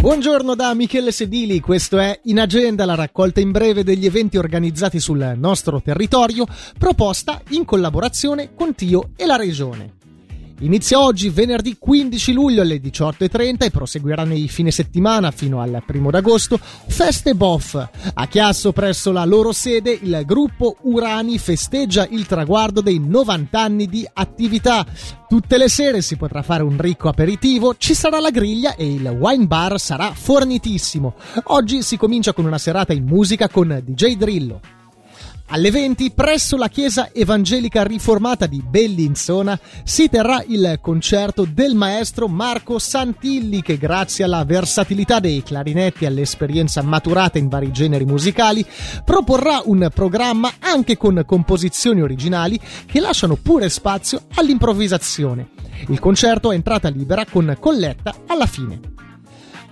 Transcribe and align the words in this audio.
Buongiorno 0.00 0.54
da 0.54 0.72
Michele 0.72 1.12
Sedili, 1.12 1.60
questo 1.60 1.98
è 1.98 2.20
In 2.24 2.40
Agenda, 2.40 2.86
la 2.86 2.94
raccolta 2.94 3.40
in 3.40 3.50
breve 3.50 3.84
degli 3.84 4.06
eventi 4.06 4.38
organizzati 4.38 4.98
sul 4.98 5.34
nostro 5.36 5.82
territorio, 5.82 6.46
proposta 6.78 7.42
in 7.50 7.66
collaborazione 7.66 8.54
con 8.54 8.74
Tio 8.74 9.10
e 9.14 9.26
la 9.26 9.36
Regione. 9.36 9.99
Inizia 10.62 11.00
oggi 11.00 11.30
venerdì 11.30 11.78
15 11.78 12.32
luglio 12.34 12.60
alle 12.60 12.82
18.30 12.82 13.64
e 13.64 13.70
proseguirà 13.70 14.24
nei 14.24 14.46
fine 14.46 14.70
settimana 14.70 15.30
fino 15.30 15.62
al 15.62 15.82
primo 15.86 16.10
d'agosto 16.10 16.58
Feste 16.60 17.34
Boff. 17.34 17.74
A 18.12 18.26
Chiasso 18.26 18.70
presso 18.72 19.10
la 19.10 19.24
loro 19.24 19.52
sede 19.52 19.98
il 20.02 20.22
gruppo 20.26 20.76
Urani 20.82 21.38
festeggia 21.38 22.06
il 22.10 22.26
traguardo 22.26 22.82
dei 22.82 22.98
90 22.98 23.58
anni 23.58 23.86
di 23.86 24.06
attività. 24.12 24.84
Tutte 25.26 25.56
le 25.56 25.70
sere 25.70 26.02
si 26.02 26.16
potrà 26.16 26.42
fare 26.42 26.62
un 26.62 26.76
ricco 26.78 27.08
aperitivo, 27.08 27.76
ci 27.78 27.94
sarà 27.94 28.20
la 28.20 28.30
griglia 28.30 28.74
e 28.74 28.92
il 28.92 29.08
wine 29.08 29.46
bar 29.46 29.80
sarà 29.80 30.12
fornitissimo. 30.12 31.14
Oggi 31.44 31.82
si 31.82 31.96
comincia 31.96 32.34
con 32.34 32.44
una 32.44 32.58
serata 32.58 32.92
in 32.92 33.04
musica 33.04 33.48
con 33.48 33.80
DJ 33.82 34.16
Drillo. 34.16 34.79
Alle 35.52 35.72
20, 35.72 36.12
presso 36.12 36.56
la 36.56 36.68
chiesa 36.68 37.10
evangelica 37.12 37.82
riformata 37.82 38.46
di 38.46 38.62
Bellinzona, 38.64 39.58
si 39.82 40.08
terrà 40.08 40.44
il 40.46 40.78
concerto 40.80 41.44
del 41.44 41.74
maestro 41.74 42.28
Marco 42.28 42.78
Santilli 42.78 43.60
che 43.60 43.76
grazie 43.76 44.22
alla 44.22 44.44
versatilità 44.44 45.18
dei 45.18 45.42
clarinetti 45.42 46.04
e 46.04 46.06
all'esperienza 46.06 46.82
maturata 46.82 47.38
in 47.38 47.48
vari 47.48 47.72
generi 47.72 48.04
musicali 48.04 48.64
proporrà 49.04 49.60
un 49.64 49.90
programma 49.92 50.52
anche 50.60 50.96
con 50.96 51.20
composizioni 51.26 52.00
originali 52.00 52.56
che 52.86 53.00
lasciano 53.00 53.34
pure 53.34 53.68
spazio 53.70 54.26
all'improvvisazione. 54.34 55.48
Il 55.88 55.98
concerto 55.98 56.52
è 56.52 56.54
entrata 56.54 56.88
libera 56.90 57.24
con 57.26 57.56
colletta 57.58 58.14
alla 58.28 58.46
fine. 58.46 58.99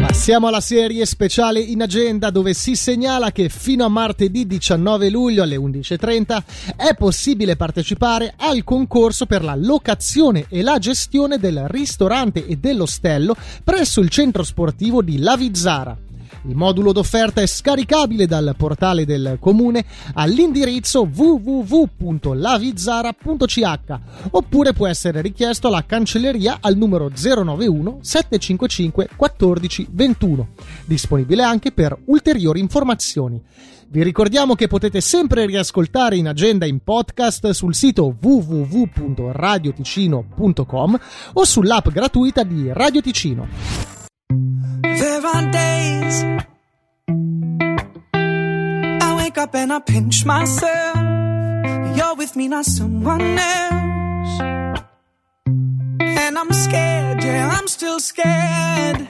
Passiamo 0.00 0.48
alla 0.48 0.60
serie 0.60 1.06
speciale 1.06 1.60
in 1.60 1.82
agenda 1.82 2.30
dove 2.30 2.52
si 2.52 2.74
segnala 2.74 3.30
che 3.32 3.48
fino 3.48 3.84
a 3.84 3.88
martedì 3.88 4.46
19 4.46 5.08
luglio 5.08 5.42
alle 5.42 5.56
11.30 5.56 6.42
è 6.76 6.94
possibile 6.94 7.56
partecipare 7.56 8.34
al 8.36 8.64
concorso 8.64 9.26
per 9.26 9.44
la 9.44 9.54
locazione 9.54 10.46
e 10.48 10.62
la 10.62 10.78
gestione 10.78 11.38
del 11.38 11.64
ristorante 11.68 12.46
e 12.46 12.56
dell'ostello 12.56 13.36
presso 13.62 14.00
il 14.00 14.08
centro 14.08 14.42
sportivo 14.42 15.00
di 15.00 15.18
Lavizzara. 15.18 15.96
Il 16.48 16.56
modulo 16.56 16.90
d'offerta 16.92 17.40
è 17.40 17.46
scaricabile 17.46 18.26
dal 18.26 18.54
portale 18.56 19.04
del 19.04 19.36
comune 19.40 19.84
all'indirizzo 20.14 21.08
www.lavizzara.ch 21.12 23.98
oppure 24.30 24.72
può 24.72 24.86
essere 24.86 25.20
richiesto 25.20 25.66
alla 25.68 25.84
cancelleria 25.84 26.58
al 26.60 26.76
numero 26.76 27.08
091 27.08 27.98
755 28.00 29.08
14 29.16 29.86
21. 29.90 30.48
Disponibile 30.84 31.42
anche 31.42 31.72
per 31.72 31.98
ulteriori 32.06 32.60
informazioni. 32.60 33.42
Vi 33.88 34.02
ricordiamo 34.02 34.54
che 34.56 34.66
potete 34.66 35.00
sempre 35.00 35.46
riascoltare 35.46 36.16
in 36.16 36.26
agenda 36.26 36.66
in 36.66 36.80
podcast 36.82 37.50
sul 37.50 37.76
sito 37.76 38.16
www.radioticino.com 38.20 40.98
o 41.34 41.44
sull'app 41.44 41.88
gratuita 41.90 42.42
di 42.42 42.68
Radio 42.72 43.00
Ticino. 43.00 43.46
There 44.80 45.20
I 49.06 49.16
wake 49.18 49.38
up 49.38 49.54
and 49.54 49.72
I 49.72 49.80
pinch 49.80 50.24
myself. 50.24 50.96
You're 51.96 52.14
with 52.16 52.36
me, 52.36 52.48
not 52.48 52.64
someone 52.64 53.38
else. 53.38 54.40
And 56.00 56.38
I'm 56.38 56.52
scared, 56.52 57.22
yeah, 57.24 57.50
I'm 57.56 57.68
still 57.68 58.00
scared. 58.00 59.08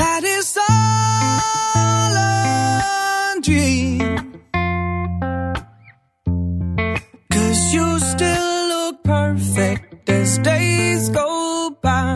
That 0.00 0.22
is 0.24 0.56
all 0.68 2.12
a 2.16 3.40
dream. 3.40 4.40
Cause 7.32 7.74
you 7.74 7.98
still 7.98 8.68
look 8.68 9.04
perfect 9.04 10.08
as 10.08 10.38
days 10.38 11.08
go 11.10 11.70
by. 11.82 12.07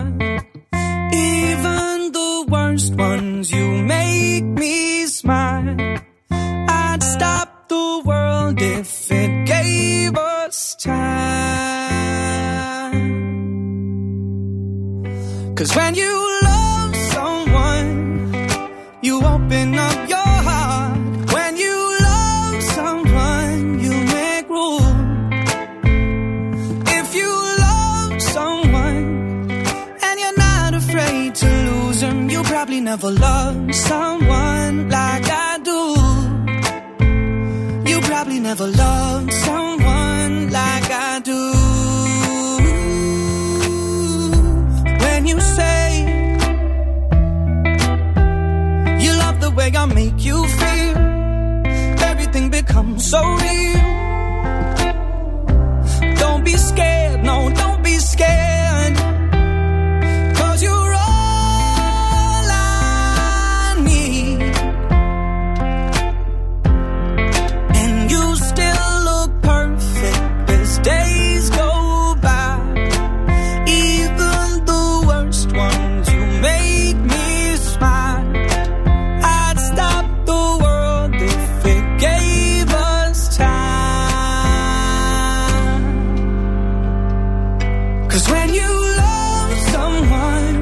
Cause 15.63 15.77
when 15.77 15.95
you 15.95 16.13
love 16.43 16.97
someone, 17.15 17.89
you 19.01 19.25
open 19.25 19.79
up 19.79 20.09
your 20.09 20.33
heart. 20.49 20.99
When 21.35 21.57
you 21.57 21.77
love 22.01 22.63
someone, 22.77 23.79
you 23.79 23.95
make 24.17 24.49
room. 24.49 25.31
If 26.99 27.15
you 27.15 27.33
love 27.67 28.21
someone, 28.21 29.05
and 30.07 30.15
you're 30.19 30.37
not 30.37 30.75
afraid 30.75 31.37
to 31.37 31.47
lose 31.47 32.01
them. 32.01 32.29
You 32.29 32.43
probably 32.43 32.81
never 32.81 33.13
loved 33.13 33.73
someone 33.73 34.89
like 34.89 35.27
I 35.31 35.59
do. 35.71 35.81
You 37.89 38.01
probably 38.01 38.41
never 38.41 38.67
loved 38.67 39.33
someone 39.33 39.62
Sorry. 53.03 53.82
Cause 88.13 88.29
when 88.29 88.53
you 88.53 88.69
love 88.69 89.59
someone, 89.75 90.55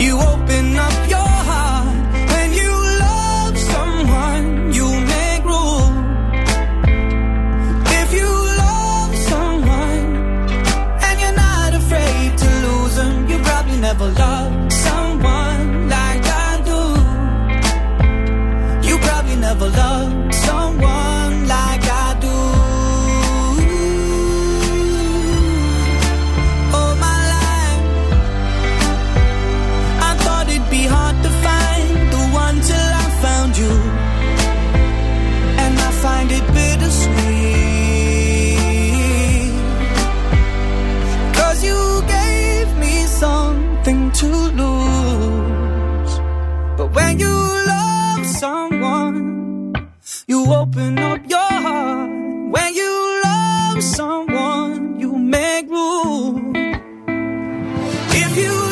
you 0.00 0.18
open 0.18 0.76
up 0.78 1.10
your 1.10 1.32
heart. 1.48 1.96
When 2.32 2.52
you 2.54 2.72
love 3.04 3.58
someone, 3.58 4.72
you 4.72 4.86
make 5.14 5.44
room. 5.44 5.92
If 8.00 8.08
you 8.14 8.30
love 8.64 9.14
someone 9.32 10.04
and 11.06 11.20
you're 11.20 11.38
not 11.46 11.74
afraid 11.74 12.38
to 12.38 12.48
lose 12.64 12.94
them, 12.96 13.28
you 13.28 13.38
probably 13.40 13.76
never 13.76 14.06
loved 14.12 14.65
When 46.96 47.18
you 47.20 47.28
love 47.28 48.24
someone, 48.24 49.74
you 50.26 50.50
open 50.50 50.98
up 50.98 51.20
your 51.28 51.52
heart. 51.66 52.08
When 52.54 52.74
you 52.74 53.20
love 53.22 53.82
someone, 53.82 54.98
you 54.98 55.12
make 55.18 55.68
room. 55.68 56.56
If 58.22 58.36
you 58.38 58.65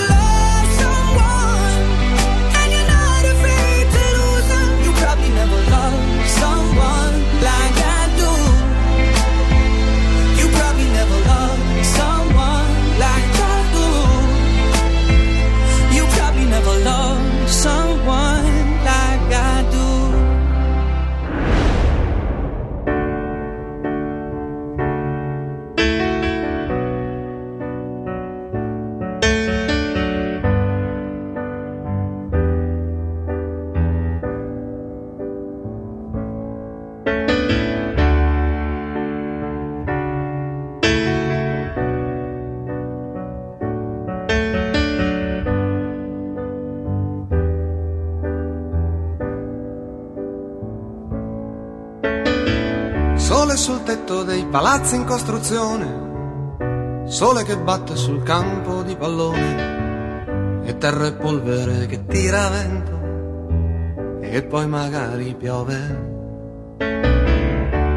sul 53.64 53.82
tetto 53.82 54.24
dei 54.24 54.44
palazzi 54.44 54.94
in 54.94 55.06
costruzione, 55.06 57.06
sole 57.06 57.44
che 57.44 57.56
batte 57.56 57.96
sul 57.96 58.22
campo 58.22 58.82
di 58.82 58.94
pallone, 58.94 60.66
e 60.66 60.76
terra 60.76 61.06
e 61.06 61.14
polvere 61.14 61.86
che 61.86 62.04
tira 62.04 62.50
vento, 62.50 64.20
e 64.20 64.42
poi 64.42 64.66
magari 64.66 65.34
piove. 65.34 65.78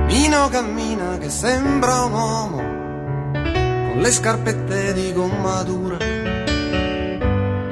Mino 0.07 0.47
cammina 0.47 1.17
che 1.17 1.29
sembra 1.29 2.03
un 2.03 2.13
uomo, 2.13 2.61
con 3.89 3.99
le 3.99 4.11
scarpette 4.11 4.93
di 4.93 5.11
gomma 5.11 5.63
dura, 5.63 5.97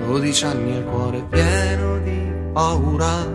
dodici 0.06 0.44
anni 0.44 0.74
e 0.74 0.78
il 0.80 0.84
cuore 0.84 1.24
pieno 1.30 1.98
di 2.00 2.30
paura. 2.52 3.35